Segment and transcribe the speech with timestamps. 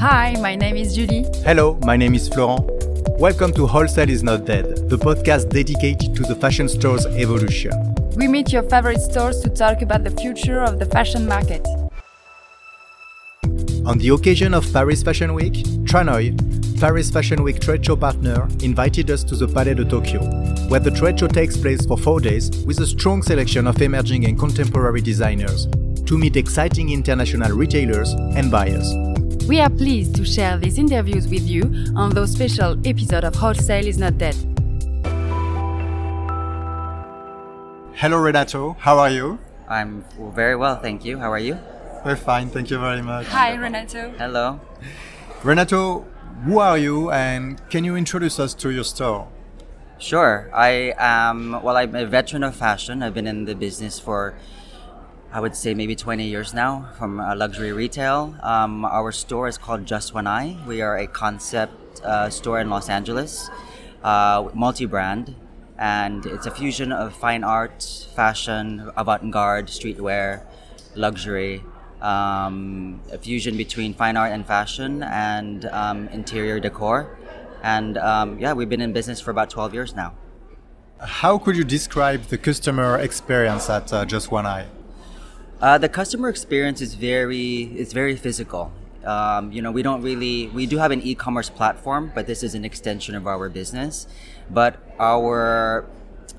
[0.00, 1.26] Hi, my name is Julie.
[1.42, 2.64] Hello, my name is Florent.
[3.18, 7.72] Welcome to Wholesale is Not Dead, the podcast dedicated to the fashion store's evolution.
[8.14, 11.66] We meet your favorite stores to talk about the future of the fashion market.
[13.86, 19.10] On the occasion of Paris Fashion Week, Tranoï, Paris Fashion Week trade show partner, invited
[19.10, 20.20] us to the Palais de Tokyo,
[20.68, 24.26] where the trade show takes place for four days with a strong selection of emerging
[24.26, 25.66] and contemporary designers
[26.06, 28.94] to meet exciting international retailers and buyers.
[29.48, 31.62] We are pleased to share these interviews with you
[31.96, 34.36] on those special episode of Wholesale is Not Dead.
[37.94, 38.76] Hello, Renato.
[38.78, 39.38] How are you?
[39.66, 41.18] I'm very well, thank you.
[41.18, 41.58] How are you?
[42.04, 43.24] We're fine, thank you very much.
[43.28, 44.10] Hi, Renato.
[44.18, 44.60] Hello.
[45.42, 46.06] Renato,
[46.44, 49.28] who are you and can you introduce us to your store?
[49.96, 50.50] Sure.
[50.52, 53.02] I am, well, I'm a veteran of fashion.
[53.02, 54.34] I've been in the business for,
[55.30, 58.34] I would say, maybe 20 years now from uh, luxury retail.
[58.42, 60.56] Um, our store is called Just One Eye.
[60.66, 63.50] We are a concept uh, store in Los Angeles,
[64.02, 65.34] uh, multi brand,
[65.76, 70.46] and it's a fusion of fine art, fashion, avant garde, streetwear,
[70.94, 71.62] luxury.
[72.00, 77.18] Um, a fusion between fine art and fashion and um, interior decor.
[77.62, 80.14] And um, yeah, we've been in business for about 12 years now.
[81.00, 84.66] How could you describe the customer experience at uh, Just One Eye?
[85.60, 88.70] Uh, the customer experience is very it's very physical.
[89.04, 92.54] Um, you know, we don't really we do have an e-commerce platform, but this is
[92.54, 94.06] an extension of our business.
[94.48, 95.84] But our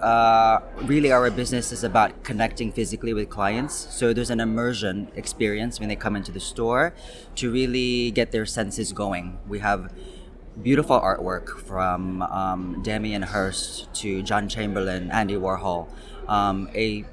[0.00, 3.74] uh, really our business is about connecting physically with clients.
[3.74, 6.92] So there's an immersion experience when they come into the store
[7.36, 9.38] to really get their senses going.
[9.48, 9.92] We have
[10.62, 15.88] beautiful artwork from um, Damien Hirst to John Chamberlain, Andy Warhol,
[16.28, 17.04] um, a,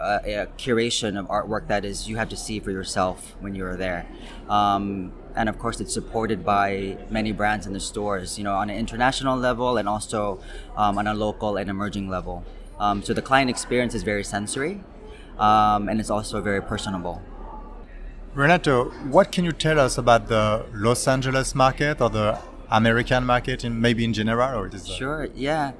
[0.00, 3.76] a, a, curation of artwork that is you have to see for yourself when you're
[3.76, 4.06] there.
[4.48, 8.70] Um, and of course, it's supported by many brands in the stores, you know, on
[8.70, 10.40] an international level and also
[10.76, 12.44] um, on a local and emerging level.
[12.78, 14.82] Um, so the client experience is very sensory,
[15.38, 17.22] um, and it's also very personable.
[18.34, 22.38] Renato, what can you tell us about the Los Angeles market or the
[22.70, 24.88] American market, in maybe in general, or it is?
[24.88, 25.28] Sure.
[25.34, 25.72] Yeah.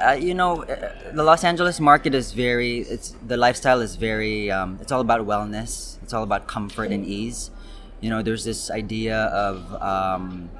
[0.00, 2.78] Uh, you know, uh, the Los Angeles market is very.
[2.78, 4.50] It's the lifestyle is very.
[4.50, 5.98] Um, it's all about wellness.
[6.02, 7.50] It's all about comfort and ease.
[8.00, 10.50] You know, there's this idea of um,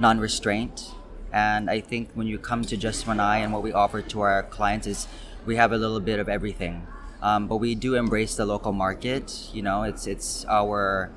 [0.00, 0.92] non-restraint,
[1.32, 4.20] and I think when you come to Just One Eye and what we offer to
[4.20, 5.06] our clients is
[5.44, 6.86] we have a little bit of everything,
[7.20, 9.50] um, but we do embrace the local market.
[9.52, 11.10] You know, it's it's our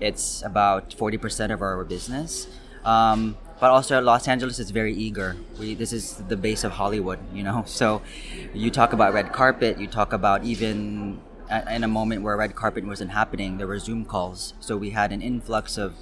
[0.00, 2.48] it's about forty percent of our business.
[2.84, 5.36] Um, but also Los Angeles is very eager.
[5.56, 7.62] We, this is the base of Hollywood, you know.
[7.82, 8.02] So
[8.52, 11.20] you talk about red carpet, you talk about even
[11.70, 14.54] in a moment where red carpet wasn't happening, there were Zoom calls.
[14.58, 15.94] So we had an influx of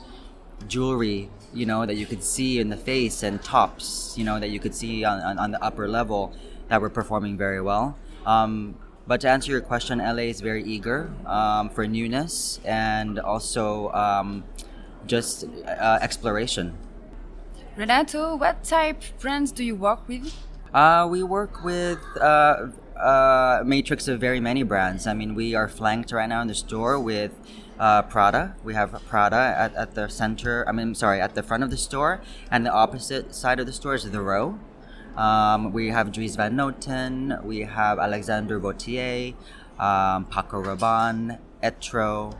[0.68, 4.48] jewelry, you know, that you could see in the face and tops, you know, that
[4.48, 6.32] you could see on, on, on the upper level
[6.68, 7.94] that were performing very well.
[8.24, 13.92] Um, but to answer your question, LA is very eager um, for newness and also
[13.92, 14.44] um,
[15.06, 16.78] just uh, exploration.
[17.80, 20.36] Renato, what type brands do you work with?
[20.74, 25.06] Uh, we work with uh, a matrix of very many brands.
[25.06, 27.32] I mean, we are flanked right now in the store with
[27.78, 28.54] uh, Prada.
[28.62, 31.78] We have Prada at, at the center, I mean, sorry, at the front of the
[31.78, 32.20] store,
[32.50, 34.58] and the opposite side of the store is the row.
[35.16, 39.32] Um, we have Dries Van Noten, we have Alexander Vauthier,
[39.78, 42.36] um, Paco Rabanne, Etro,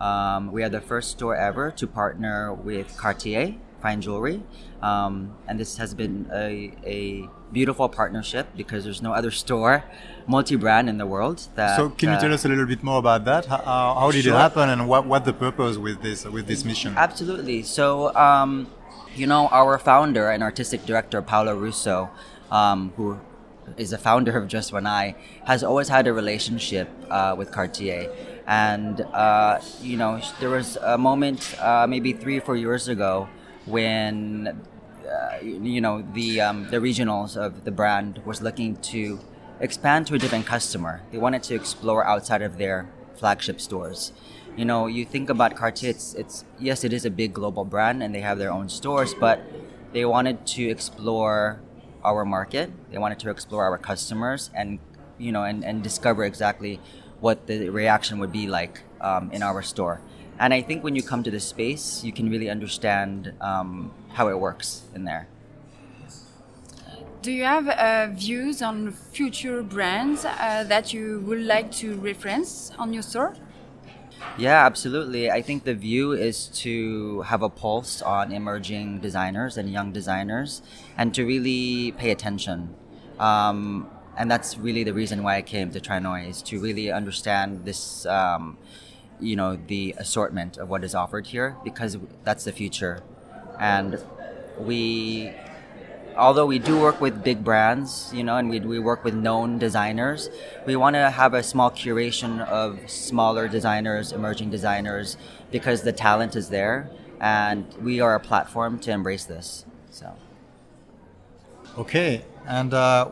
[0.00, 4.42] um, we are the first store ever to partner with Cartier Fine Jewelry,
[4.82, 9.84] um, and this has been a, a beautiful partnership because there's no other store,
[10.26, 11.48] multi-brand in the world.
[11.54, 13.46] That, so, can you uh, tell us a little bit more about that?
[13.46, 14.34] How, how did Sure.
[14.34, 16.94] it happen, and what what the purpose with this with this mission?
[16.96, 17.62] Absolutely.
[17.62, 18.68] So, um,
[19.16, 22.10] you know, our founder and artistic director, Paola Russo,
[22.50, 23.18] um, who
[23.76, 25.14] is the founder of Just One Eye,
[25.46, 28.10] has always had a relationship uh, with Cartier.
[28.46, 33.28] And, uh, you know, there was a moment uh, maybe three or four years ago
[33.66, 34.60] when,
[35.08, 39.20] uh, you know, the, um, the regionals of the brand was looking to
[39.60, 41.02] expand to a different customer.
[41.12, 44.12] They wanted to explore outside of their flagship stores.
[44.56, 48.02] You know, you think about Cartier, it's, it's yes, it is a big global brand
[48.02, 49.40] and they have their own stores, but
[49.92, 51.60] they wanted to explore
[52.04, 52.70] our market.
[52.90, 54.78] They wanted to explore our customers and
[55.18, 56.80] you know and, and discover exactly
[57.20, 60.00] what the reaction would be like um, in our store.
[60.40, 64.28] And I think when you come to this space, you can really understand um, how
[64.28, 65.28] it works in there.
[67.20, 72.72] Do you have uh, views on future brands uh, that you would like to reference
[72.78, 73.36] on your store?
[74.38, 75.30] Yeah, absolutely.
[75.30, 80.62] I think the view is to have a pulse on emerging designers and young designers
[80.96, 82.74] and to really pay attention.
[83.18, 87.66] Um, and that's really the reason why I came to Tranoï is to really understand
[87.66, 88.56] this, um,
[89.20, 93.02] you know, the assortment of what is offered here because that's the future.
[93.58, 94.02] And
[94.58, 95.32] we
[96.16, 99.58] although we do work with big brands, you know, and we, we work with known
[99.58, 100.28] designers,
[100.66, 105.16] we want to have a small curation of smaller designers, emerging designers,
[105.50, 106.90] because the talent is there,
[107.20, 109.64] and we are a platform to embrace this.
[109.90, 110.14] So.
[111.78, 113.08] Okay, and uh,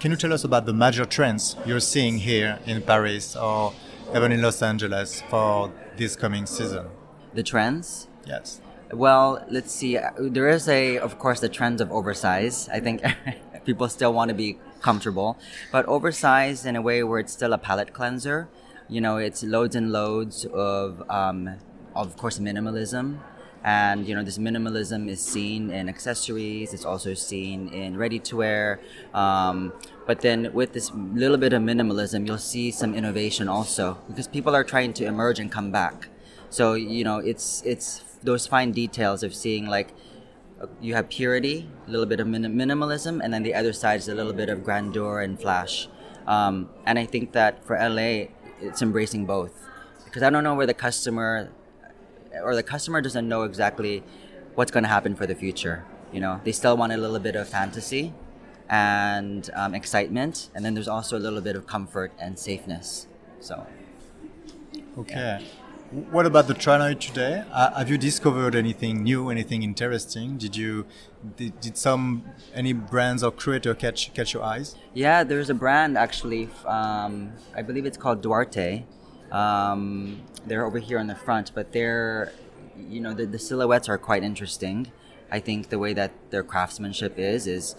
[0.00, 3.72] can you tell us about the major trends you're seeing here in Paris or
[4.14, 6.86] even in Los Angeles for this coming season?
[7.34, 8.08] The trends?
[8.26, 8.60] Yes.
[8.92, 9.98] Well, let's see.
[10.18, 12.68] There is a, of course, the trends of oversize.
[12.68, 13.02] I think
[13.64, 15.38] people still want to be comfortable,
[15.70, 18.48] but oversized in a way where it's still a palate cleanser.
[18.88, 21.56] You know, it's loads and loads of, um,
[21.94, 23.20] of course, minimalism.
[23.62, 26.72] And, you know, this minimalism is seen in accessories.
[26.72, 28.80] It's also seen in ready to wear.
[29.12, 29.72] Um,
[30.06, 34.54] but then with this little bit of minimalism, you'll see some innovation also because people
[34.54, 36.08] are trying to emerge and come back.
[36.48, 39.94] So, you know, it's, it's those fine details of seeing like
[40.80, 44.08] you have purity, a little bit of min- minimalism, and then the other side is
[44.08, 45.88] a little bit of grandeur and flash.
[46.26, 48.28] Um, and I think that for LA,
[48.60, 49.52] it's embracing both
[50.04, 51.50] because I don't know where the customer
[52.42, 54.02] or the customer doesn't know exactly
[54.54, 55.84] what's going to happen for the future.
[56.12, 58.12] You know, they still want a little bit of fantasy
[58.68, 63.06] and um, excitement, and then there's also a little bit of comfort and safeness.
[63.40, 63.66] So.
[64.98, 65.14] Okay.
[65.14, 65.40] Yeah.
[65.90, 67.42] What about the Tranoï today?
[67.50, 70.38] Uh, have you discovered anything new, anything interesting?
[70.38, 70.86] Did you
[71.36, 72.24] did, did some
[72.54, 74.76] any brands or creator catch catch your eyes?
[74.94, 76.48] Yeah, there's a brand actually.
[76.64, 78.84] Um, I believe it's called Duarte.
[79.32, 82.32] Um, they're over here on the front, but they're
[82.76, 84.90] you know the, the silhouettes are quite interesting.
[85.30, 87.76] I think the way that their craftsmanship is is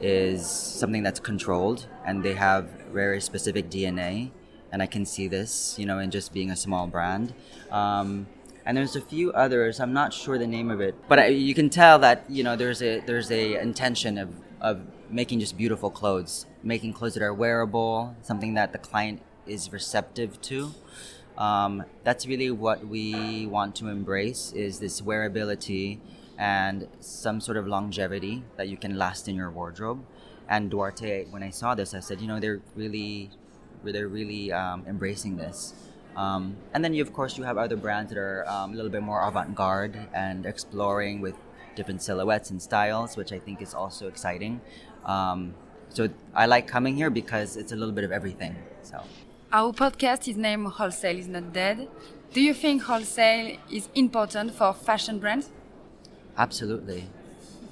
[0.00, 4.30] is something that's controlled, and they have very specific DNA
[4.74, 7.32] and I can see this, you know, in just being a small brand.
[7.70, 8.26] Um,
[8.66, 9.78] and there's a few others.
[9.78, 12.56] I'm not sure the name of it, but I, you can tell that you know
[12.56, 14.30] there's a there's a intention of
[14.60, 19.72] of making just beautiful clothes, making clothes that are wearable, something that the client is
[19.72, 20.72] receptive to.
[21.36, 25.98] Um, that's really what we want to embrace is this wearability
[26.38, 30.04] and some sort of longevity that you can last in your wardrobe.
[30.48, 33.30] And Duarte, when I saw this, I said, you know, they're really
[33.82, 35.74] they're really um, embracing this.
[36.16, 38.90] Um, and then you, of course, you have other brands that are um, a little
[38.90, 41.34] bit more avant-garde and exploring with
[41.74, 44.60] different silhouettes and styles, which I think is also exciting.
[45.04, 45.54] Um,
[45.88, 48.56] so I like coming here because it's a little bit of everything.
[48.82, 49.02] So
[49.54, 51.86] our podcast is named "Wholesale is Not Dead."
[52.32, 55.48] Do you think wholesale is important for fashion brands?
[56.36, 57.04] Absolutely.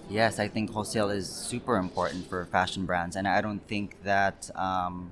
[0.08, 4.49] Yes, I think wholesale is super important for fashion brands, and I don't think that
[4.55, 5.11] um,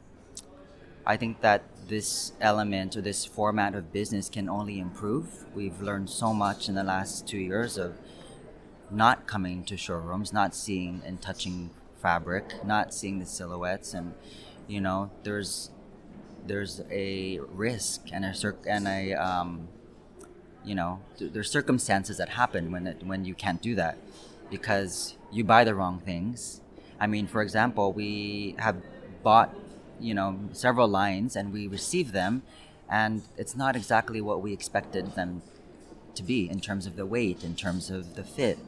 [1.04, 5.26] I think that this element or this format of business can only improve.
[5.56, 7.98] We've learned so much in the last two years of
[8.92, 11.70] not coming to showrooms, not seeing and touching
[12.00, 14.14] fabric, not seeing the silhouettes, and
[14.68, 15.72] you know, there's
[16.46, 19.68] there's a risk and a circ and a um,
[20.64, 23.96] you know, th- there's circumstances that happen when it, when you can't do that
[24.50, 26.60] because you buy the wrong things.
[26.98, 28.76] I mean, for example, we have
[29.22, 29.54] bought
[30.00, 32.42] you know several lines and we receive them
[32.88, 35.42] and it's not exactly what we expected them
[36.14, 38.58] to be in terms of the weight in terms of the fit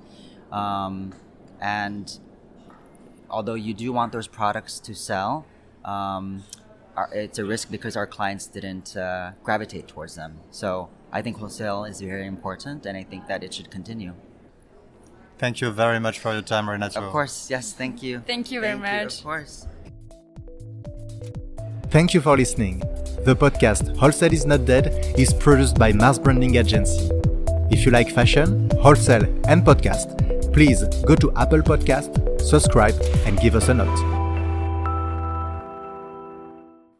[0.52, 1.12] um,
[1.61, 2.19] and
[3.31, 5.47] although you do want those products to sell
[5.85, 6.45] um,
[6.97, 10.39] our, it's a risk because our clients didn't uh, gravitate towards them.
[10.51, 14.15] So i think wholesale is very important and i think that it should continue.
[15.39, 17.51] Thank you very much for your time renato of course.
[17.51, 18.21] Yes thank you.
[18.27, 19.67] Thank you very thank much you, of course.
[21.91, 22.79] Thank you for listening.
[23.25, 24.87] The podcast Wholesale is Not Dead
[25.19, 27.11] is produced by Mars Branding Agency.
[27.71, 32.95] If you like fashion, wholesale, and podcast, please go to Apple Podcast, subscribe,
[33.27, 34.22] and give us a note.